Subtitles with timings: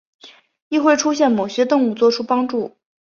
[0.69, 2.75] 亦会出现某些动物作出帮助。